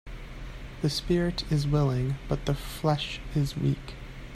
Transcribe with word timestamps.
The 0.81 0.89
spirit 0.89 1.43
is 1.51 1.67
willing 1.67 2.15
but 2.27 2.47
the 2.47 2.55
flesh 2.55 3.19
is 3.35 3.55
weak. 3.55 3.93